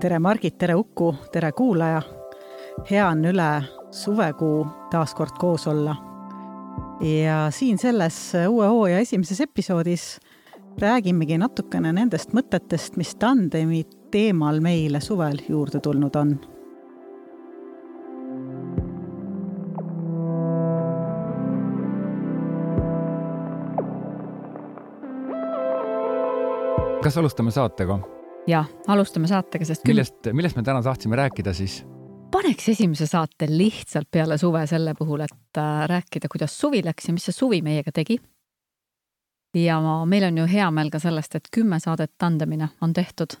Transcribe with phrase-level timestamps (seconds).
[0.00, 2.02] tere, Margit, tere, Uku, tere, kuulaja.
[2.90, 3.48] hea on üle
[3.90, 5.96] suvekuu taas kord koos olla.
[7.00, 10.20] ja siin selles uue hooaja esimeses episoodis
[10.78, 16.38] räägimegi natukene nendest mõtetest, mis tandemi teemal meile suvel juurde tulnud on
[27.02, 28.17] kas alustame saatega?
[28.48, 29.96] Ja alustame saatega, sest küll...
[29.96, 31.82] millest, millest me täna tahtsime rääkida siis?
[32.32, 37.14] paneks esimese saate lihtsalt peale suve selle puhul, et äh, rääkida, kuidas suvi läks ja
[37.16, 38.18] mis see suvi meiega tegi.
[39.56, 43.38] ja ma, meil on ju hea meel ka sellest, et kümme saadet tandemina on tehtud.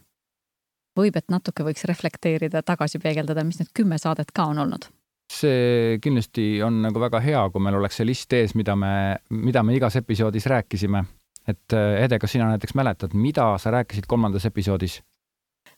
[0.98, 4.90] võib, et natuke võiks reflekteerida, tagasi peegeldada, mis need kümme saadet ka on olnud
[5.28, 9.60] see kindlasti on nagu väga hea, kui meil oleks see list ees, mida me, mida
[9.62, 11.04] me igas episoodis rääkisime
[11.48, 15.00] et äh, Ede, kas sina näiteks mäletad, mida sa rääkisid kolmandas episoodis?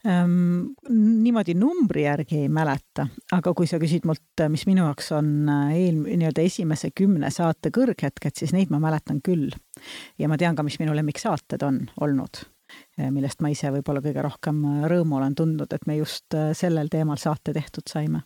[0.07, 3.05] Ähm, niimoodi numbri järgi ei mäleta,
[3.37, 7.29] aga kui sa küsid mult, äh, mis minu jaoks on äh, eel, nii-öelda esimese kümne
[7.35, 9.51] saate kõrghetked, siis neid ma mäletan küll.
[10.19, 12.43] ja ma tean ka, mis minu lemmiksaated on olnud,
[13.11, 17.53] millest ma ise võib-olla kõige rohkem rõõmu olen tundnud, et me just sellel teemal saate
[17.53, 18.23] tehtud saime.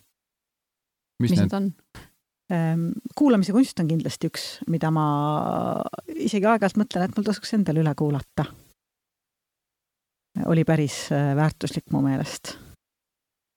[1.18, 1.72] mis, mis need on?
[2.52, 5.04] Ehm, kuulamise kunst on kindlasti üks, mida ma
[6.12, 8.44] isegi aeg-ajalt mõtlen, et mul tasuks endale üle kuulata.
[10.44, 12.58] oli päris äh, väärtuslik mu meelest.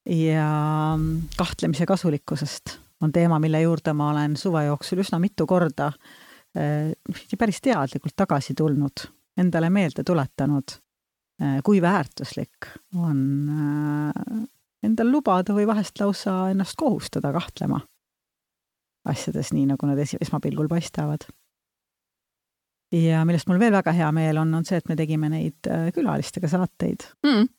[0.07, 5.91] ja mm, kahtlemise kasulikkusest on teema, mille juurde ma olen suve jooksul üsna mitu korda
[6.55, 6.95] äh,
[7.38, 9.03] päris teadlikult tagasi tulnud,
[9.38, 10.77] endale meelde tuletanud,
[11.44, 13.51] äh, kui väärtuslik on
[14.83, 17.83] endal lubada või vahest lausa ennast kohustada kahtlema
[19.11, 21.27] asjades nii, nagu nad esi-, esmapilgul paistavad.
[22.94, 25.89] ja millest mul veel väga hea meel on, on see, et me tegime neid äh,
[25.95, 27.50] külalistega saateid mm.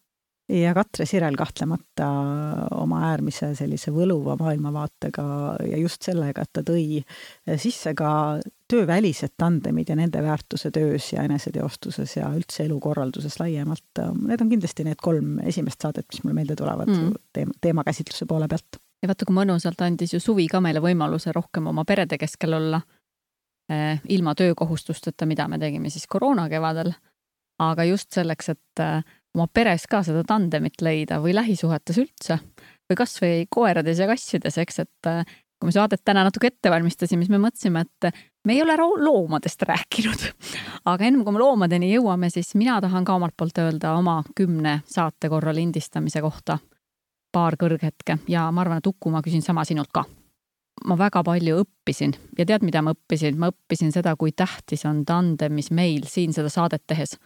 [0.56, 2.06] ja Katre Sirel kahtlemata
[2.78, 5.26] oma äärmise sellise võluva maailmavaatega
[5.69, 8.12] ja just sellega, et ta tõi äh, sisse ka
[8.69, 14.00] töövälised tandemid ja nende väärtuse töös ja eneseteostuses ja üldse elukorralduses laiemalt.
[14.00, 17.16] Need on kindlasti need kolm esimest saadet, mis mulle meelde tulevad mm.
[17.36, 21.70] teema, teemakäsitluse poole pealt ja vaata, kui mõnusalt andis ju suvi ka meile võimaluse rohkem
[21.70, 22.81] oma perede keskel olla
[23.70, 24.00] eh,.
[24.09, 26.92] ilma töökohustusteta, mida me tegime siis koroona kevadel.
[27.59, 29.03] aga just selleks, et eh,
[29.34, 32.38] oma peres ka seda tandemit leida või lähisuhetes üldse
[32.88, 37.25] või kasvõi koerades ja kassides, eks, et eh, kui me saadet täna natuke ette valmistasime,
[37.25, 38.15] siis me mõtlesime, et
[38.47, 40.26] me ei ole loomadest rääkinud.
[40.91, 44.80] aga enne kui me loomadeni jõuame, siis mina tahan ka omalt poolt öelda oma kümne
[44.86, 46.59] saate korra lindistamise kohta
[47.33, 50.05] paar kõrghetke ja ma arvan, et Uku, ma küsin sama sinult ka.
[50.87, 53.39] ma väga palju õppisin ja tead, mida ma õppisin?
[53.39, 57.19] ma õppisin seda, kui tähtis on tandemis meil siin seda saadet tehes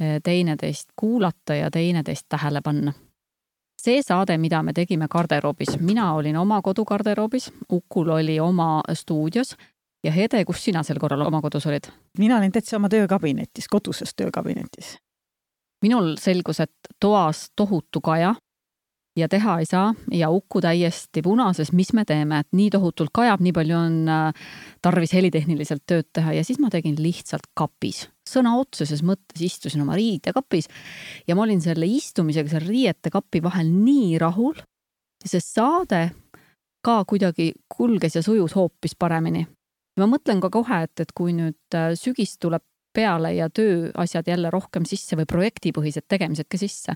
[0.00, 2.92] eh, teineteist kuulata ja teineteist tähele panna.
[3.82, 9.56] see saade, mida me tegime garderoobis, mina olin oma kodugarderoobis, Ukul oli oma stuudios
[10.04, 11.90] ja Hede, kus sina sel korral oma kodus olid?
[12.18, 14.96] mina olin täitsa oma töökabinetis, koduses töökabinetis.
[15.82, 18.34] minul selgus, et toas tohutu kaja,
[19.18, 23.42] ja teha ei saa ja Uku täiesti punases, mis me teeme, et nii tohutult kajab,
[23.44, 24.46] nii palju on äh,
[24.84, 28.06] tarvis helitehniliselt tööd teha ja siis ma tegin lihtsalt kapis.
[28.28, 30.68] sõna otseses mõttes istusin oma riidekapis
[31.26, 34.54] ja ma olin selle istumisega seal riietekapi vahel nii rahul.
[35.24, 36.10] see saade
[36.84, 39.46] ka kuidagi kulges ja sujus hoopis paremini.
[39.98, 42.62] ma mõtlen ka kohe, et, et kui nüüd äh, sügis tuleb
[42.94, 46.94] peale ja tööasjad jälle rohkem sisse või projektipõhised tegemised ka sisse,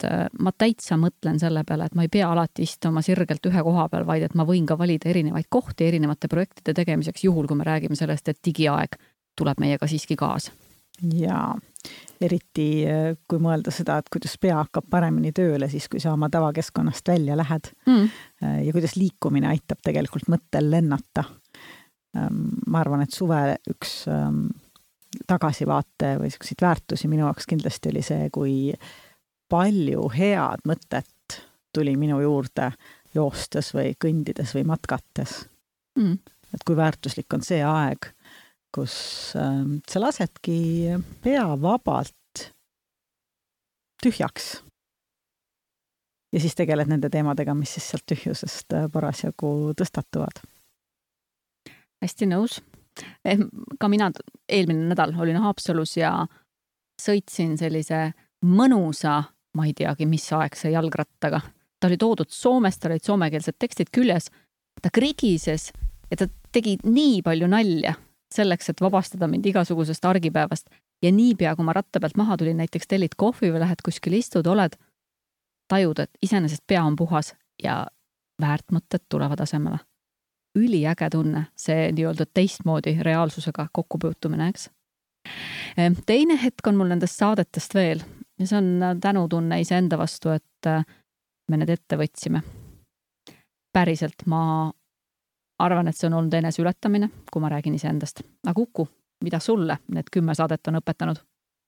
[0.00, 3.62] et äh, ma täitsa mõtlen selle peale, et ma ei pea alati istuma sirgelt ühe
[3.66, 7.58] koha peal, vaid et ma võin ka valida erinevaid kohti erinevate projektide tegemiseks, juhul kui
[7.58, 8.96] me räägime sellest, et digiaeg
[9.38, 10.52] tuleb meiega siiski kaasa.
[11.16, 11.54] jaa,
[12.20, 16.28] eriti äh, kui mõelda seda, et kuidas pea hakkab paremini tööle siis, kui sa oma
[16.30, 18.08] tavakeskkonnast välja lähed mm.
[18.44, 21.24] Äh, ja kuidas liikumine aitab tegelikult mõttel lennata.
[22.16, 23.38] Ähm, ma arvan, et suve
[23.70, 24.48] üks ähm,
[25.30, 28.54] tagasivaate või niisuguseid väärtusi minu jaoks kindlasti oli see, kui
[29.50, 31.40] palju head mõtet
[31.74, 32.70] tuli minu juurde
[33.14, 35.44] joostes või kõndides või matkates
[35.98, 36.16] mm..
[36.54, 38.10] et kui väärtuslik on see aeg,
[38.74, 38.94] kus
[39.38, 40.60] äh, sa lasedki
[41.22, 42.14] pea vabalt
[44.02, 44.62] tühjaks.
[46.32, 50.42] ja siis tegeled nende teemadega, mis siis sealt tühjusest äh, parasjagu tõstatuvad.
[52.00, 52.60] hästi nõus.
[53.24, 53.38] Eh,
[53.80, 54.10] ka mina
[54.48, 56.26] eelmine nädal olin Haapsalus ja
[57.00, 58.12] sõitsin sellise
[58.44, 59.22] mõnusa
[59.54, 61.40] ma ei teagi, mis aeg see jalgrattaga.
[61.80, 64.30] ta oli toodud Soomest, tal olid soomekeelsed tekstid küljes.
[64.82, 65.72] ta krigises
[66.10, 67.94] ja ta tegi nii palju nalja
[68.34, 70.70] selleks, et vabastada mind igasugusest argipäevast.
[71.02, 74.46] ja niipea, kui ma ratta pealt maha tulin, näiteks tellid kohvi või lähed kuskile istud,
[74.46, 74.76] oled,
[75.68, 77.86] tajud, et iseenesest pea on puhas ja
[78.40, 79.78] väärt mõtted tulevad asemele.
[80.58, 84.70] üliäge tunne, see nii-öelda teistmoodi reaalsusega kokkupuutumine, eks.
[85.78, 88.02] Ehm, teine hetk on mul nendest saadetest veel
[88.40, 90.84] ja see on tänutunne iseenda vastu, et äh,
[91.48, 92.42] me need ette võtsime.
[93.72, 94.70] päriselt, ma
[95.62, 98.22] arvan, et see on olnud eneseületamine, kui ma räägin iseendast.
[98.46, 98.88] aga Uku,
[99.24, 101.20] mida sulle need kümme saadet on õpetanud?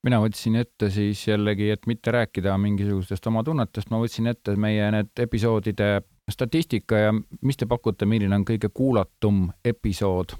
[0.03, 4.91] mina võtsin ette siis jällegi, et mitte rääkida mingisugustest oma tunnetest, ma võtsin ette meie
[4.91, 10.35] need episoodide statistika ja mis te pakute, milline on kõige kuulatum episood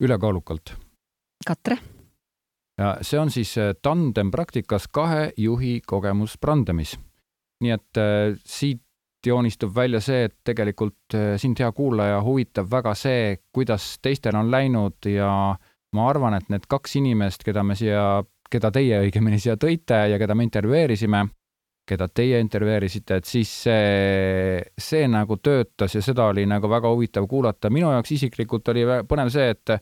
[0.00, 0.76] ülekaalukalt?
[1.46, 1.78] Katre?
[2.78, 6.98] Ja see on siis äh, tandem praktikas kahe juhi kogemus Brandemis.
[7.62, 8.82] nii et äh, siit
[9.26, 14.50] joonistub välja see, et tegelikult äh, sind, hea kuulaja, huvitab väga see, kuidas teistel on
[14.50, 15.30] läinud ja
[15.94, 20.18] ma arvan, et need kaks inimest, keda me siia, keda teie õigemini siia tõite ja
[20.20, 21.22] keda me intervjueerisime,
[21.88, 27.28] keda teie intervjueerisite, et siis see, see nagu töötas ja seda oli nagu väga huvitav
[27.30, 27.70] kuulata.
[27.70, 29.76] minu jaoks isiklikult oli põnev see, et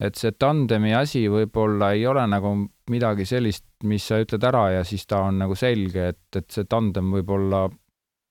[0.00, 2.54] et see tandemi asi võib-olla ei ole nagu
[2.90, 6.68] midagi sellist, mis sa ütled ära ja siis ta on nagu selge, et, et see
[6.70, 7.66] tandem võib-olla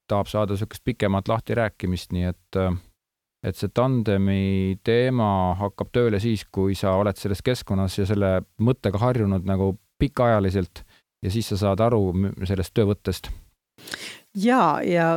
[0.08, 2.62] tahab saada niisugust pikemat lahtirääkimist, nii et
[3.46, 8.32] et see tandemi teema hakkab tööle siis, kui sa oled selles keskkonnas ja selle
[8.64, 10.82] mõttega harjunud nagu pikaajaliselt
[11.24, 12.02] ja siis sa saad aru
[12.46, 13.30] sellest töövõttest.
[14.36, 15.08] ja, ja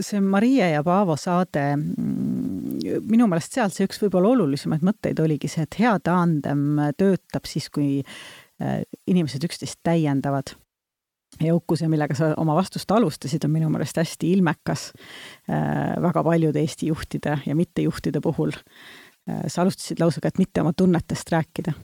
[0.00, 2.27] see Marie ja Paavo saade, mm,
[3.08, 7.68] minu meelest sealt see üks võib-olla olulisemaid mõtteid oligi see, et hea tandem töötab siis,
[7.72, 8.80] kui äh,
[9.10, 10.54] inimesed üksteist täiendavad
[11.44, 14.88] ja uhkuse, millega sa oma vastust alustasid, on minu meelest hästi ilmekas
[15.50, 18.54] äh, väga paljude Eesti juhtide ja mittejuhtide puhul.
[19.28, 21.76] Äh, sa alustasid lausega, et mitte oma tunnetest rääkida.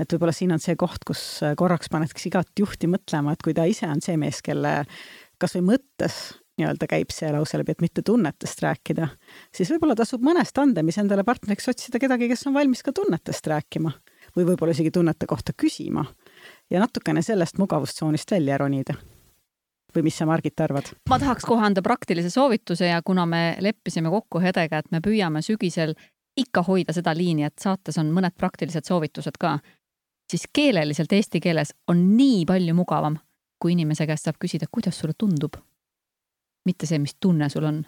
[0.00, 3.66] et võib-olla siin on see koht, kus korraks paneks igat juhti mõtlema, et kui ta
[3.68, 4.86] ise on see mees, kelle
[5.38, 6.16] kas või mõttes
[6.58, 9.08] nii-öelda käib see lause läbi, et mitte tunnetest rääkida,
[9.54, 13.92] siis võib-olla tasub mõnes tandemis endale partneriks otsida kedagi, kes on valmis ka tunnetest rääkima
[14.36, 16.04] või võib-olla isegi tunnete kohta küsima
[16.70, 18.94] ja natukene sellest mugavustsoonist välja ronida.
[19.96, 20.92] või mis sa, Margit, arvad?
[21.08, 25.42] ma tahaks kohe anda praktilise soovituse ja kuna me leppisime kokku Hedega, et me püüame
[25.42, 25.94] sügisel
[26.36, 29.58] ikka hoida seda liini, et saates on mõned praktilised soovitused ka,
[30.30, 33.18] siis keeleliselt eesti keeles on nii palju mugavam,
[33.60, 35.56] kui inimese käest saab küsida, kuidas sulle tundub.
[36.64, 37.84] Mitte see, mis tunne sul on.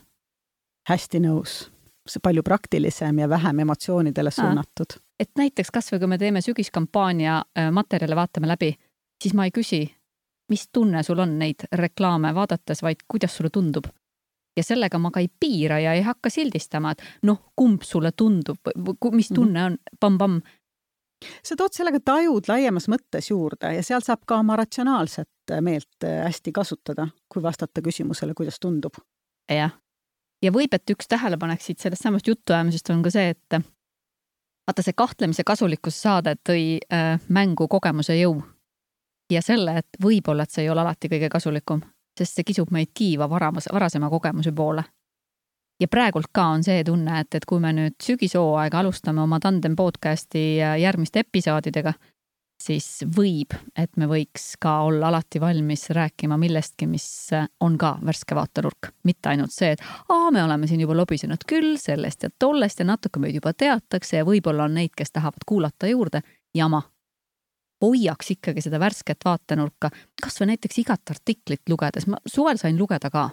[0.88, 1.70] hästi nõus.
[2.08, 7.70] see palju praktilisem ja vähem emotsioonidele suunatud et näiteks kasvõi kui me teeme sügiskampaania äh,
[7.72, 8.72] materjale, vaatame läbi,
[9.22, 9.84] siis ma ei küsi,
[10.50, 13.86] mis tunne sul on neid reklaame vaadates, vaid kuidas sulle tundub.
[14.56, 18.58] ja sellega ma ka ei piira ja ei hakka sildistama, et noh, kumb sulle tundub,
[19.12, 19.34] mis mhm.
[19.34, 20.40] tunne on pamm-pamm.
[21.42, 26.24] Sa tood sellega tajud laiemas mõttes juurde ja seal saab ka oma ratsionaalset meelt äh,
[26.26, 28.98] hästi kasutada, kui vastata küsimusele, kuidas tundub.
[29.50, 29.76] jah,
[30.42, 33.60] ja võib, et üks tähelepanek siit sellest samast jutuajamisest on ka see, et
[34.66, 38.40] vaata, see kahtlemise kasulikkuse saade tõi äh, mängu kogemuse jõu
[39.30, 41.82] ja selle, et võib-olla, et see ei ole alati kõige kasulikum,
[42.18, 44.84] sest see kisub meid kiiva varamas, varasema kogemuse poole.
[45.80, 49.76] Ja praegult ka on see tunne, et, et kui me nüüd sügishooaega alustame oma Tandem
[49.76, 51.94] podcasti järgmiste episoodidega
[52.64, 57.06] siis võib, et me võiks ka olla alati valmis rääkima millestki, mis
[57.64, 61.76] on ka värske vaatenurk, mitte ainult see, et aa, me oleme siin juba lobisenud küll
[61.80, 65.90] sellest ja tollest ja natuke meid juba teatakse ja võib-olla on neid, kes tahavad kuulata
[65.90, 66.22] juurde.
[66.54, 66.82] jama.
[67.82, 69.90] hoiaks ikkagi seda värsket vaatenurka,
[70.22, 73.30] kasvõi näiteks igat artiklit lugedes, ma suvel sain lugeda ka.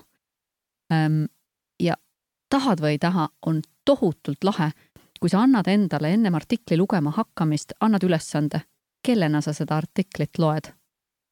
[2.51, 4.71] Tahad või ei taha, on tohutult lahe,
[5.19, 8.61] kui sa annad endale ennem artikli lugema hakkamist, annad ülesande
[9.03, 10.73] kellena sa seda artiklit loed.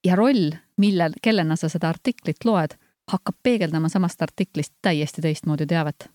[0.06, 2.78] ja roll, millel, kellena sa seda artiklit loed,
[3.12, 6.10] hakkab peegeldama samast artiklist täiesti teistmoodi teavet.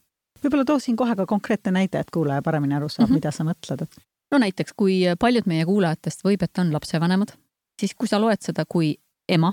[0.44, 3.14] võib-olla too siin kohe ka konkreetne näide, et kuulaja paremini aru saab mm, -hmm.
[3.14, 3.96] mida sa mõtled, et.
[4.32, 7.36] no näiteks, kui paljud meie kuulajatest võib, et on lapsevanemad,
[7.80, 8.96] siis kui sa loed seda kui
[9.28, 9.52] ema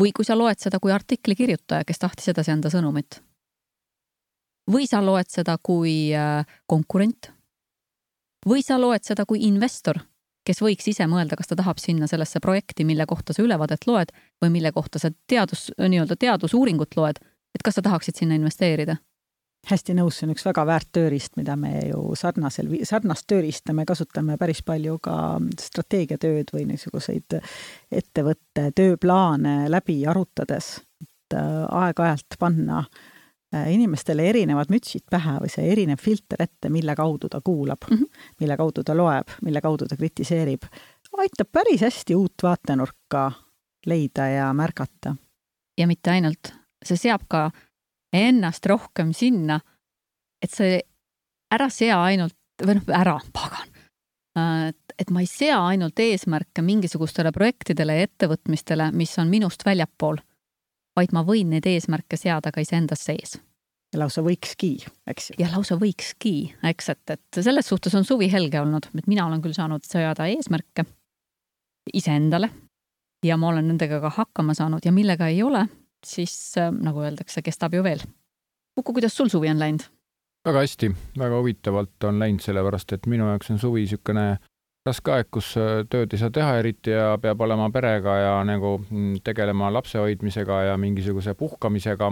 [0.00, 3.22] või kui sa loed seda kui artikli kirjutaja, kes tahtis edasi anda sõnumit.
[4.72, 7.32] Või sa loed seda kui äh, konkurent.
[8.46, 9.98] või sa loed seda kui investor,
[10.48, 14.14] kes võiks ise mõelda, kas ta tahab sinna sellesse projekti, mille kohta sa ülevaadet loed
[14.40, 17.20] või mille kohta sa teadus, nii-öelda teadusuuringut loed,
[17.54, 18.96] et kas sa tahaksid sinna investeerida?
[19.68, 23.84] hästi nõus, see on üks väga väärt tööriist, mida me ju sarnasel, sarnast tööriista me
[23.84, 27.36] kasutame päris palju ka strateegiatööd või niisuguseid
[27.92, 33.09] ettevõtte tööplaane läbi arutades, et äh, aeg-ajalt panna äh,
[33.50, 38.26] inimestele erinevad mütsid pähe või see erinev filter ette, mille kaudu ta kuulab mm, -hmm.
[38.40, 40.68] mille kaudu ta loeb, mille kaudu ta kritiseerib,
[41.18, 43.32] aitab päris hästi uut vaatenurka
[43.86, 45.14] leida ja märgata.
[45.78, 46.52] ja mitte ainult,
[46.84, 47.50] see seab ka
[48.12, 49.60] ennast rohkem sinna,
[50.42, 50.80] et see
[51.54, 53.68] ära sea ainult või noh, ära, pagan.
[54.68, 60.20] et, et ma ei sea ainult eesmärke mingisugustele projektidele ja ettevõtmistele, mis on minust väljapool,
[61.00, 63.38] vaid ma võin neid eesmärke seada ka iseendas sees
[63.90, 64.72] ja lausa võikski,
[65.10, 65.36] eks ju.
[65.42, 66.34] ja lausa võikski,
[66.70, 70.28] eks, et, et selles suhtes on suvi helge olnud, et mina olen küll saanud seada
[70.30, 70.86] eesmärke
[71.96, 72.50] iseendale
[73.26, 75.66] ja ma olen nendega ka hakkama saanud ja millega ei ole,
[76.06, 78.04] siis nagu öeldakse, kestab ju veel.
[78.78, 79.88] Kuku, kuidas sul suvi on läinud?
[80.46, 80.88] väga hästi,
[81.20, 84.38] väga huvitavalt on läinud, sellepärast et minu jaoks on suvi niisugune
[84.88, 88.78] raske aeg, kus äh, tööd ei saa teha eriti ja peab olema perega ja nagu
[88.80, 92.10] mm, tegelema lapse hoidmisega ja mingisuguse puhkamisega,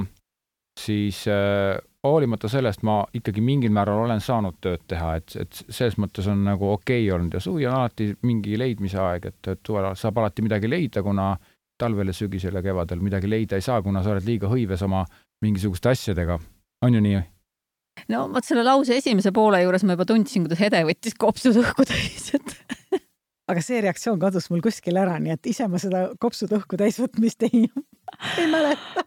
[0.81, 5.97] siis äh, hoolimata sellest ma ikkagi mingil määral olen saanud tööd teha, et, et selles
[5.99, 9.65] mõttes on nagu okei okay olnud ja suvi on alati mingi leidmise aeg, et, et
[9.67, 11.33] suvel saab alati midagi leida, kuna
[11.79, 15.05] talvel ja sügisel ja kevadel midagi leida ei saa, kuna sa oled liiga hõives oma
[15.45, 16.39] mingisuguste asjadega.
[16.85, 17.25] on ju nii?
[18.13, 21.87] No vot selle lause esimese poole juures ma juba tundsin, kuidas Hede võttis kopsud õhku
[21.89, 22.55] täis, et
[23.51, 27.01] aga see reaktsioon kadus mul kuskil ära, nii et ise ma seda kopsud õhku täis
[27.03, 27.67] võtmist ei,
[28.41, 29.05] ei mäleta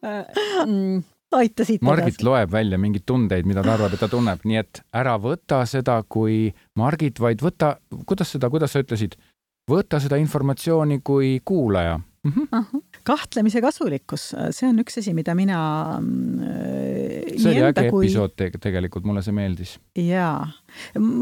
[0.65, 1.01] mm.
[1.39, 2.27] aita siit Margit edasi.
[2.27, 6.01] loeb välja mingeid tundeid, mida ta arvab, et ta tunneb, nii et ära võta seda
[6.07, 6.47] kui
[6.79, 9.17] Margit, vaid võta, kuidas seda, kuidas sa ütlesid,
[9.71, 12.31] võta seda informatsiooni kui kuulaja mm.
[12.31, 12.81] -hmm.
[13.03, 15.59] kahtlemise kasulikkus, see on üks asi, mida mina
[15.97, 18.05] äh, see oli äge kui...
[18.05, 19.77] episood te tegelikult, mulle see meeldis.
[19.97, 20.47] jaa,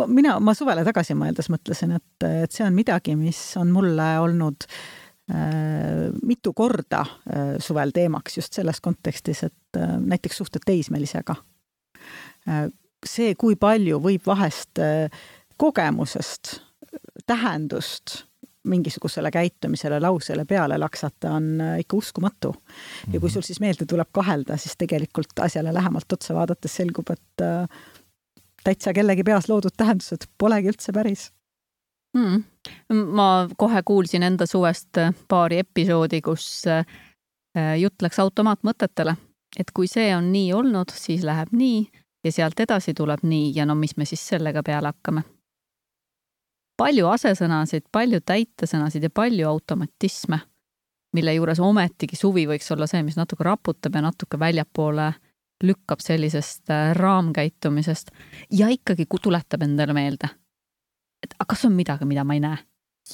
[0.08, 4.68] mina, ma suvele tagasi mõeldes mõtlesin, et, et see on midagi, mis on mulle olnud
[5.32, 11.36] äh, mitu korda äh, suvel teemaks just selles kontekstis, et äh, näiteks suhted teismelisega
[12.48, 12.70] äh,.
[13.06, 15.08] see, kui palju võib vahest äh,
[15.60, 16.60] kogemusest,
[17.28, 18.29] tähendust
[18.70, 22.56] mingisugusele käitumisele, lausele peale laksata on äh, ikka uskumatu.
[23.14, 23.34] ja kui mhm.
[23.34, 27.68] sul siis meelde tuleb kahelda, siis tegelikult asjale lähemalt otsa vaadates selgub, et äh,
[28.64, 31.32] täitsa kellegi peas loodud tähendused polegi üldse päris.
[32.18, 32.44] Mm..
[33.14, 36.66] ma kohe kuulsin enda suvest äh, paari episoodi, kus
[37.78, 39.16] jutt läks automaatmõtetele,
[39.60, 41.82] et kui see on nii olnud, siis läheb nii
[42.24, 43.52] ja sealt edasi tuleb nii.
[43.56, 45.24] Ja no mis me siis sellega peale hakkame
[46.80, 50.40] palju asesõnasid, palju täitesõnasid ja palju automatisme,
[51.16, 55.12] mille juures ometigi suvi võiks olla see, mis natuke raputab ja natuke väljapoole
[55.66, 58.14] lükkab sellisest äh, raamkäitumisest.
[58.56, 60.30] Ja ikkagi tuletab endale meelde,
[61.24, 62.66] et aga kas on midagi, mida ma ei näe?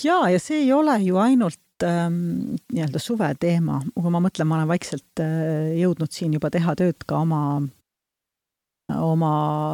[0.03, 4.57] jaa, ja see ei ole ju ainult ähm, nii-öelda suve teema, kui ma mõtlen, ma
[4.59, 7.41] olen vaikselt äh, jõudnud siin juba teha tööd ka oma
[8.93, 9.31] oma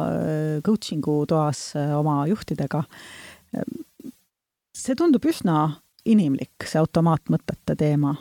[0.08, 2.84] äh, coaching'u toas äh, oma juhtidega
[3.52, 5.78] see tundub üsna
[6.08, 8.16] inimlik, see automaatmõtete teema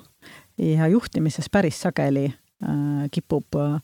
[0.61, 3.77] ja juhtimises päris sageli äh, kipub äh,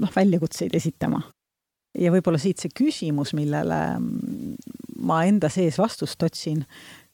[0.00, 1.22] noh, väljakutseid esitama.
[1.98, 4.54] ja võib-olla siit see küsimus, millele mm,
[5.06, 6.64] ma enda sees vastust otsin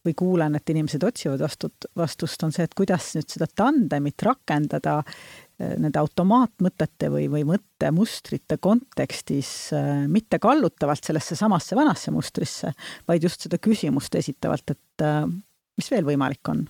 [0.07, 5.01] või kuulen, et inimesed otsivad vastut-, vastust, on see, et kuidas nüüd seda tandemit rakendada
[5.61, 12.73] nende automaatmõtete või, või mõttemustrite kontekstis äh, mitte kallutavalt sellesse samasse vanasse mustrisse,
[13.09, 15.25] vaid just seda küsimust esitavalt, et äh,
[15.81, 16.67] mis veel võimalik on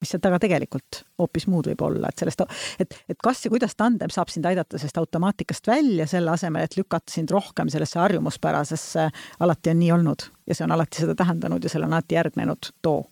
[0.00, 2.42] mis seal taga tegelikult hoopis muud võib olla, et sellest,
[2.82, 6.76] et, et kas ja kuidas tandem saab sind aidata sellest automaatikast välja, selle asemel, et
[6.76, 9.08] lükata sind rohkem sellesse harjumuspärasesse,
[9.40, 12.72] alati on nii olnud ja see on alati seda tähendanud ja sellele on alati järgnenud
[12.84, 13.04] too.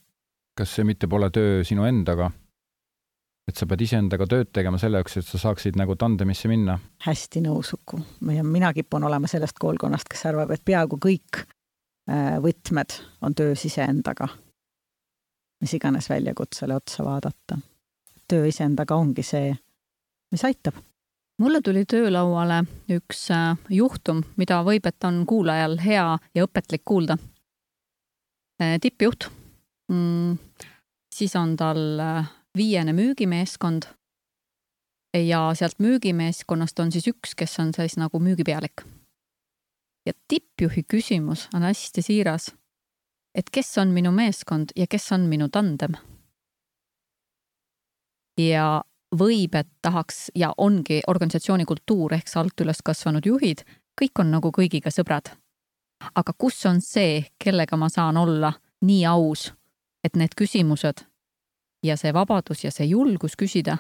[0.55, 2.31] kas see mitte pole töö sinu endaga?
[3.49, 6.79] Et sa pead iseendaga tööd tegema selle jaoks, et sa saaksid nagu tandemisse minna?
[7.07, 8.01] hästi nõus, Uku.
[8.21, 14.29] mina kipun olema sellest koolkonnast, kes arvab, et peaaegu kõik äh, võtmed on töös iseendaga
[15.65, 17.59] mis iganes väljakutsele otsa vaadata.
[18.29, 19.55] töö iseendaga ongi see,
[20.33, 20.75] mis aitab.
[21.41, 27.17] mulle tuli töölauale üks äh, juhtum, mida võib, et on kuulajal hea ja õpetlik kuulda.
[28.61, 29.31] Äh, tippjuht
[29.89, 30.37] mm,,
[31.15, 31.81] siis on tal
[32.57, 33.89] viiene müügimeeskond
[35.15, 38.85] ja sealt müügimeeskonnast on siis üks, kes on siis nagu müügipealik.
[40.07, 42.53] ja tippjuhi küsimus on hästi siiras
[43.35, 45.97] et kes on minu meeskond ja kes on minu tandem.
[48.39, 48.83] ja
[49.15, 53.63] võib, et tahaks ja ongi organisatsiooni kultuur ehk see alt üles kasvanud juhid,
[54.01, 55.31] kõik on nagu kõigiga sõbrad.
[56.15, 59.53] aga kus on see, kellega ma saan olla nii aus,
[60.05, 61.07] et need küsimused
[61.85, 63.79] ja see vabadus ja see julgus küsida,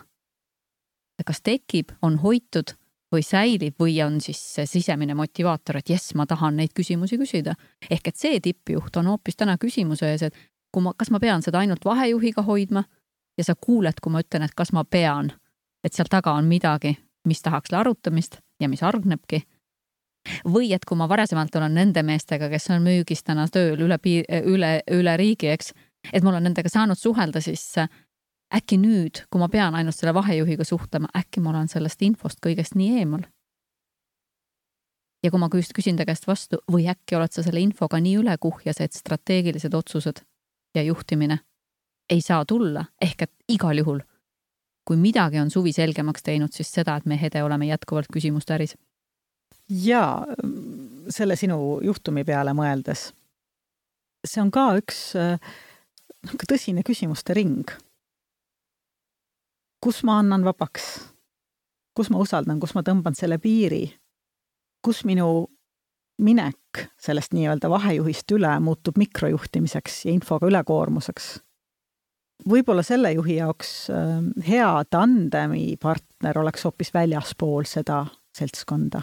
[1.24, 2.74] kas tekib, on hoitud
[3.14, 7.54] või säilib või on siis see sisemine motivaator, et jess, ma tahan neid küsimusi küsida.
[7.90, 10.34] ehk et see tippjuht on hoopis täna küsimuse ees, et
[10.72, 12.84] kui ma, kas ma pean seda ainult vahejuhiga hoidma
[13.38, 15.32] ja sa kuuled, kui ma ütlen, et kas ma pean
[15.84, 16.94] et seal taga on midagi,
[17.28, 19.44] mis tahaks arutamist ja mis hargnebki.
[20.48, 24.24] või et kui ma varasemalt olen nende meestega, kes on müügis täna tööl üle piir,
[24.48, 25.74] üle, üle riigi, eks,
[26.12, 27.64] et mul on nendega saanud suhelda, siis
[28.54, 32.76] äkki nüüd, kui ma pean ainult selle vahejuhiga suhtlema, äkki ma olen sellest infost kõigest
[32.78, 33.24] nii eemal
[35.24, 38.80] ja kui ma küsin ta käest vastu, või äkki oled sa selle infoga nii ülekuhjas,
[38.84, 40.20] et strateegilised otsused
[40.76, 41.38] ja juhtimine
[42.10, 44.02] ei saa tulla, ehk et igal juhul,
[44.84, 48.76] kui midagi on suvi selgemaks teinud, siis seda, et me Hede oleme jätkuvalt küsimuste äris.
[49.68, 50.26] ja
[51.08, 53.12] selle sinu juhtumi peale mõeldes,
[54.26, 55.14] see on ka üks
[56.24, 57.70] noh, tõsine küsimuste ring.
[59.84, 61.14] kus ma annan vabaks?
[61.94, 63.86] kus ma usaldan, kus ma tõmban selle piiri?
[64.84, 65.48] kus minu
[66.18, 71.40] minek sellest nii-öelda vahejuhist üle muutub mikrojuhtimiseks ja infoga ülekoormuseks.
[72.50, 78.04] võib-olla selle juhi jaoks ähm, hea tandemi partner oleks hoopis väljaspool seda
[78.36, 79.02] seltskonda.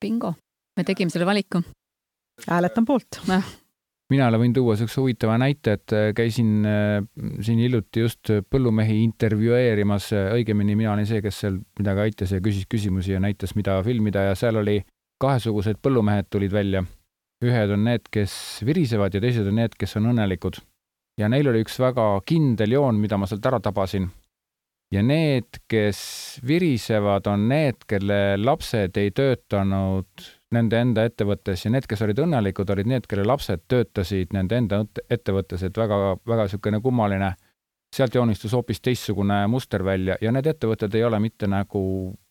[0.00, 0.34] bingo,
[0.76, 1.62] me tegime selle valiku.
[2.48, 3.22] hääletan poolt
[4.12, 7.00] mina võin tuua niisuguse huvitava näite, et äh, käisin äh,
[7.44, 12.68] siin hiljuti just põllumehi intervjueerimas, õigemini mina olin see, kes seal midagi aitas ja küsis
[12.70, 14.80] küsimusi ja näitas, mida filmida ja seal oli
[15.22, 16.84] kahesugused põllumehed tulid välja.
[17.44, 18.32] ühed on need, kes
[18.66, 20.58] virisevad ja teised on need, kes on õnnelikud.
[21.20, 24.08] ja neil oli üks väga kindel joon, mida ma sealt ära tabasin.
[24.90, 31.86] ja need, kes virisevad, on need, kelle lapsed ei töötanud nende enda ettevõttes ja need,
[31.88, 36.80] kes olid õnnelikud, olid need, kelle lapsed töötasid nende enda ettevõttes, et väga, väga niisugune
[36.84, 37.34] kummaline.
[37.96, 41.80] sealt joonistus hoopis teistsugune muster välja ja need ettevõtted ei ole mitte nagu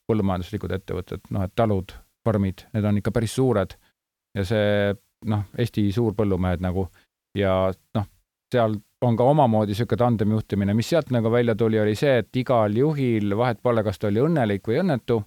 [0.08, 1.94] põllumajanduslikud ettevõtted, noh, et talud,
[2.26, 3.74] farmid, need on ikka päris suured.
[4.36, 4.94] ja see
[5.26, 6.88] noh, Eesti suurpõllumehed nagu
[7.36, 8.06] ja noh,
[8.54, 12.74] seal on ka omamoodi niisugune tandemjuhtimine, mis sealt nagu välja tuli, oli see, et igal
[12.78, 15.22] juhil, vahet pole, kas ta oli õnnelik või õnnetu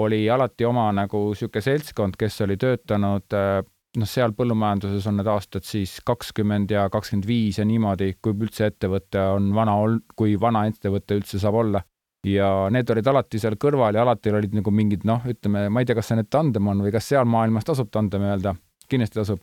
[0.00, 3.60] oli alati oma nagu niisugune seltskond, kes oli töötanud äh,
[3.98, 8.70] noh, seal põllumajanduses on need aastad siis kakskümmend ja kakskümmend viis ja niimoodi, kui üldse
[8.70, 11.82] ettevõte on vana ol-, kui vana ettevõte üldse saab olla.
[12.22, 15.88] ja need olid alati seal kõrval ja alati olid nagu mingid noh, ütleme, ma ei
[15.88, 18.52] tea, kas see nüüd tandem on või kas seal maailmas tasub tandem öelda,
[18.86, 19.40] kindlasti tasub,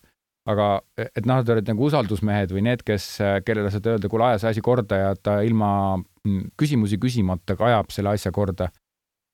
[0.47, 3.09] aga et noh, nad olid nagu usaldusmehed või need, kes,
[3.43, 7.67] kellele saad öelda, kuule, aja see asi korda ja ta ilma mm, küsimusi küsimata ka
[7.67, 8.69] ajab selle asja korda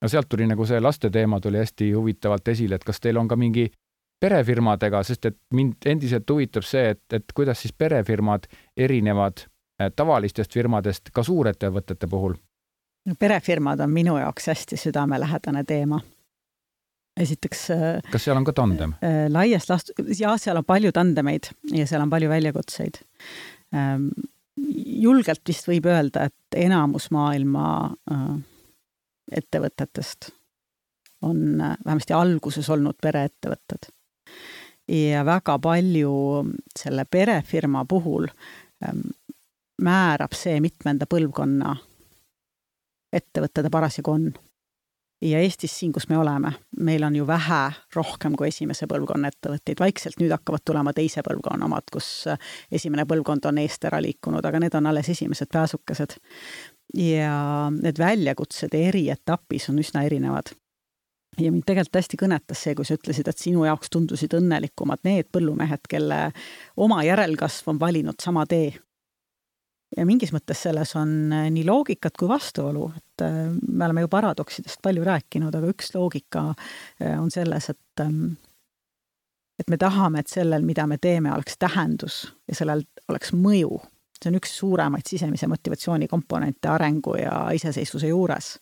[0.05, 3.27] no sealt tuli nagu see laste teema tuli hästi huvitavalt esile, et kas teil on
[3.27, 3.65] ka mingi
[4.21, 8.45] perefirmadega, sest et mind endiselt huvitab see, et, et kuidas siis perefirmad
[8.77, 9.47] erinevad
[9.81, 12.37] eh, tavalistest firmadest ka suurettevõtete puhul?
[13.05, 15.99] no perefirmad on minu jaoks hästi südamelähedane teema.
[17.19, 17.69] esiteks.
[17.73, 18.95] Eh, kas seal on ka tandem?
[19.01, 23.01] Eh, laias laastus, jah, seal on palju tandemeid ja seal on palju väljakutseid.
[23.73, 24.09] Ehm,
[25.01, 27.65] julgelt vist võib öelda, et enamus maailma
[29.31, 30.31] ettevõtetest
[31.25, 33.89] on äh, vähemasti alguses olnud pereettevõtted.
[34.87, 36.13] ja väga palju
[36.79, 38.27] selle perefirma puhul
[38.85, 38.99] ähm,
[39.81, 41.75] määrab see, mitmenda põlvkonna
[43.13, 44.33] ettevõte ta parasjagu on.
[45.21, 47.61] ja Eestis, siin, kus me oleme, meil on ju vähe
[47.95, 52.39] rohkem kui esimese põlvkonna ettevõtteid, vaikselt nüüd hakkavad tulema teise põlvkonna omad, kus äh,
[52.71, 56.19] esimene põlvkond on eest ära liikunud, aga need on alles esimesed pääsukesed
[56.93, 60.53] ja need väljakutsed eri etapis on üsna erinevad.
[61.39, 65.27] ja mind tegelikult hästi kõnetas see, kui sa ütlesid, et sinu jaoks tundusid õnnelikumad need
[65.35, 66.19] põllumehed, kelle
[66.77, 68.73] oma järelkasv on valinud sama tee.
[69.97, 74.11] ja mingis mõttes selles on äh, nii loogikat kui vastuolu, et äh, me oleme ju
[74.11, 78.37] paradoksidest palju rääkinud, aga üks loogika äh, on selles, et ähm,
[79.59, 83.79] et me tahame, et sellel, mida me teeme, oleks tähendus ja sellel oleks mõju
[84.15, 88.59] see on üks suuremaid sisemise motivatsiooni komponente arengu ja iseseisvuse juures.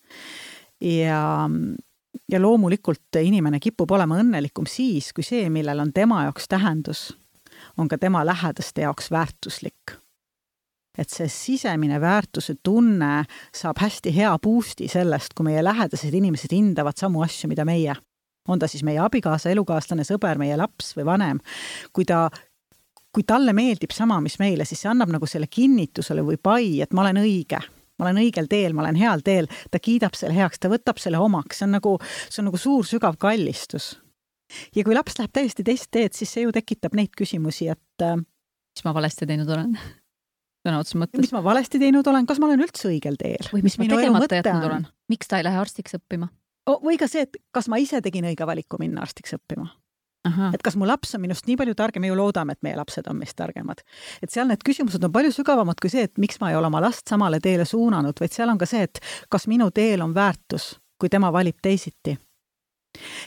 [0.82, 1.50] ja,
[2.32, 7.12] ja loomulikult inimene kipub olema õnnelikum siis, kui see, millel on tema jaoks tähendus,
[7.78, 10.00] on ka tema lähedaste jaoks väärtuslik.
[10.98, 16.98] et see sisemine väärtuse tunne saab hästi hea boost'i sellest, kui meie lähedased inimesed hindavad
[16.98, 17.96] samu asju, mida meie
[18.48, 21.40] on ta siis meie abikaasa, elukaaslane, sõber, meie laps või vanem,
[21.96, 22.28] kui ta
[23.14, 26.94] kui talle meeldib sama, mis meile, siis see annab nagu selle kinnitusele või pai, et
[26.94, 27.62] ma olen õige
[28.00, 31.20] ma olen õigel teel, ma olen heal teel, ta kiidab selle heaks, ta võtab selle
[31.22, 33.94] omaks, see on nagu, see on nagu suur sügav kallistus.
[34.76, 38.18] ja kui laps läheb täiesti teist teed, siis see ju tekitab neid küsimusi, et äh,
[38.18, 39.76] mis ma valesti teinud olen
[40.64, 41.22] sõna otseses mõttes.
[41.22, 43.52] mis ma valesti teinud olen, kas ma olen üldse õigel teel?
[43.54, 46.32] või mis ma tegemata jätnud olen, miks ta ei lähe arstiks õppima?
[46.84, 49.70] või ka see, et kas ma ise tegin õige valiku minna arstiks õppima
[50.26, 53.08] et kas mu laps on minust nii palju targem, me ju loodame, et meie lapsed
[53.12, 53.84] on meist targemad.
[54.22, 56.82] et seal need küsimused on palju sügavamad kui see, et miks ma ei ole oma
[56.82, 60.80] last samale teele suunanud, vaid seal on ka see, et kas minu teel on väärtus,
[61.00, 62.18] kui tema valib teisiti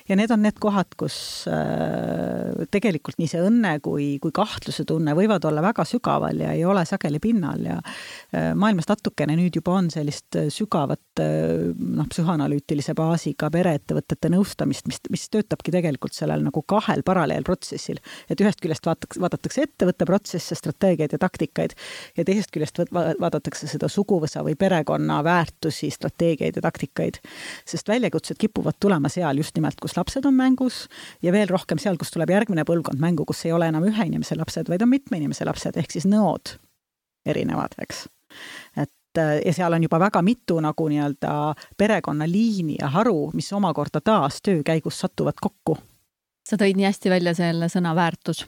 [0.09, 1.17] ja need on need kohad, kus
[1.51, 6.65] äh, tegelikult nii see õnne kui, kui kahtluse tunne võivad olla väga sügaval ja ei
[6.65, 12.93] ole sageli pinnal ja äh, maailmas natukene nüüd juba on sellist äh, sügavat noh, psühhanalüütilise
[12.97, 18.01] baasiga pereettevõtete nõustamist, mis, mis töötabki tegelikult sellel nagu kahel paralleelprotsessil.
[18.31, 21.75] et ühest küljest vaataks, vaadatakse ettevõtte protsesse, strateegiaid ja taktikaid
[22.17, 27.21] ja teisest küljest vaadatakse seda suguvõsa või perekonna väärtusi, strateegiaid ja taktikaid.
[27.65, 30.85] sest väljakutsed kipuvad tulema seal just nimelt, kus lapsed on mängus
[31.25, 34.39] ja veel rohkem seal, kus tuleb järgmine põlvkond mängu, kus ei ole enam ühe inimese
[34.39, 36.57] lapsed, vaid on mitme inimese lapsed, ehk siis nõod
[37.27, 38.07] erinevad, eks.
[38.77, 44.43] et ja seal on juba väga mitu nagu nii-öelda perekonnaliini ja haru, mis omakorda taas
[44.43, 45.79] töö käigus satuvad kokku.
[46.49, 48.45] sa tõid nii hästi välja selle sõna väärtus,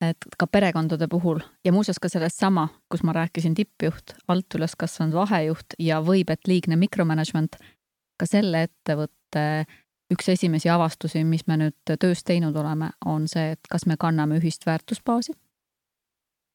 [0.00, 4.74] et ka perekondade puhul ja muuseas ka sellest sama, kus ma rääkisin tippjuht, alt üles
[4.78, 7.58] kasvanud vahejuht ja võib, et liigne mikromanagement,
[8.18, 9.44] ka selle ettevõtte
[10.12, 14.38] üks esimesi avastusi, mis me nüüd töös teinud oleme, on see, et kas me kanname
[14.40, 15.32] ühist väärtusbaasi.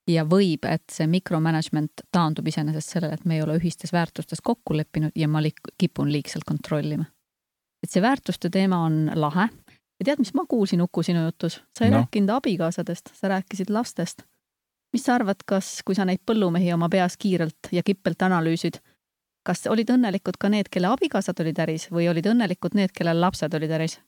[0.08, 4.76] ja võib, et see mikromanagement taandub iseenesest sellele, et me ei ole ühistes väärtustes kokku
[4.78, 7.06] leppinud ja ma lik-, kipun liigselt kontrollima.
[7.84, 9.48] et see väärtuste teema on lahe
[10.00, 11.62] ja tead, mis ma kuulsin, Uku, sinu jutus?
[11.78, 11.98] sa ei no.
[12.02, 14.24] rääkinud abikaasadest, sa rääkisid lastest.
[14.94, 18.82] mis sa arvad, kas, kui sa neid põllumehi oma peas kiirelt ja kippelt analüüsid
[19.44, 23.54] kas olid õnnelikud ka need, kelle abikaasad olid äris või olid õnnelikud need, kellel lapsed
[23.60, 24.00] olid äris?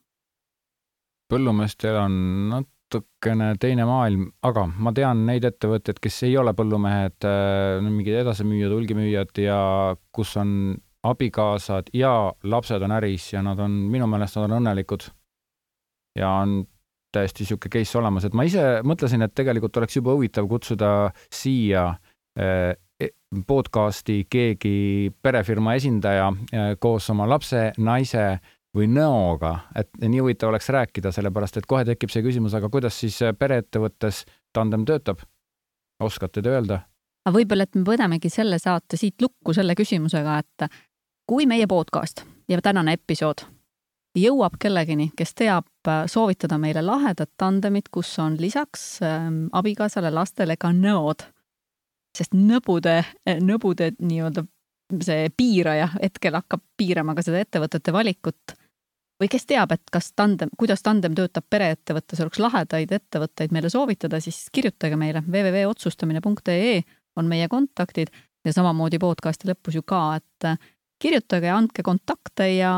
[1.31, 2.15] põllumeestel on
[2.51, 8.75] natukene teine maailm, aga ma tean neid ettevõtteid, kes ei ole põllumehed, äh, mingid edasimüüjad,
[8.75, 9.57] hulgimüüjad ja
[10.13, 12.11] kus on abikaasad ja
[12.43, 15.09] lapsed on äris ja nad on, minu meelest nad on õnnelikud.
[16.15, 16.63] ja on
[17.11, 20.89] täiesti niisugune case olemas, et ma ise mõtlesin, et tegelikult oleks jube huvitav kutsuda
[21.33, 21.87] siia
[22.39, 22.75] äh,
[23.47, 28.39] podcasti keegi perefirma esindaja e, koos oma lapse, naise
[28.75, 32.97] või nõoga, et nii huvitav oleks rääkida, sellepärast et kohe tekib see küsimus, aga kuidas
[32.99, 35.23] siis pereettevõttes tandem töötab?
[36.03, 36.81] oskate te öelda?
[37.25, 40.67] aga võib-olla, et me võtamegi selle saate siit lukku selle küsimusega, et
[41.27, 43.45] kui meie podcast ja tänane episood
[44.15, 48.99] jõuab kellegini, kes teab soovitada meile lahedat tandemit, kus on lisaks
[49.51, 51.25] abikaasale, lastele ka nõod
[52.15, 53.01] sest nõbude,
[53.43, 54.45] nõbude nii-öelda
[55.03, 58.55] see piiraja hetkel hakkab piirama ka seda ettevõtete valikut.
[59.15, 64.19] või kes teab, et kas tandem, kuidas tandem töötab pereettevõttes, oleks lahedaid ettevõtteid meile soovitada,
[64.19, 66.81] siis kirjutage meile www.otsustamine.ee
[67.15, 68.11] on meie kontaktid
[68.45, 70.59] ja samamoodi podcasti lõpus ju ka, et
[70.99, 72.73] kirjutage andke kontakte ja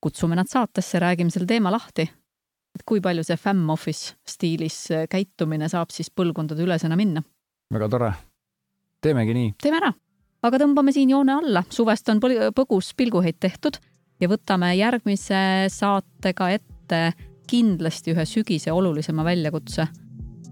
[0.00, 2.08] kutsume nad saatesse, räägime selle teema lahti.
[2.78, 7.22] et kui palju see fam office stiilis käitumine saab siis põlvkondade ülesena minna.
[7.74, 8.12] väga tore
[9.00, 9.52] teemegi nii.
[9.62, 9.92] teeme ära,
[10.42, 12.22] aga tõmbame siin joone alla, suvest on
[12.56, 13.78] põgus pilguheit tehtud
[14.20, 17.02] ja võtame järgmise saatega ette
[17.48, 19.88] kindlasti ühe sügise olulisema väljakutse.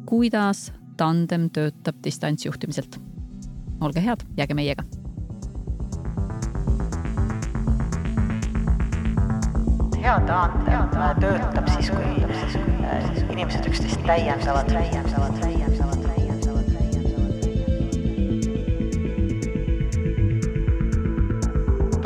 [0.06, 3.00] kuidas tandem töötab distantsjuhtimiselt.
[3.80, 4.86] olge head, jääge meiega
[10.06, 15.55] hea tandem töötab siis, kui inimesed üksteist täiendavad, täiendavad,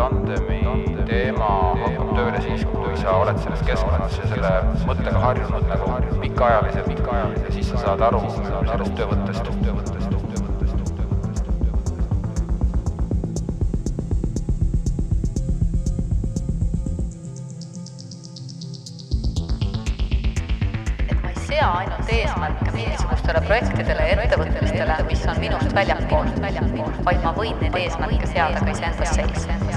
[0.00, 0.60] tandemi
[1.08, 1.48] teema
[1.82, 4.52] hakkab tööle siis, kui sa oled selles keskkonnas ja selle
[4.88, 5.90] mõttega harjunud nagu
[6.22, 6.88] pikaajaliselt
[7.44, 9.50] ja siis sa saad aru sellest töövõttest.
[21.50, 26.30] sea ainult eesmärke mingisugustele projektidele ja ettevõtmistele, mis on minust väljapool,
[27.04, 29.69] vaid ma võin neid eesmärke seada ka iseendas sees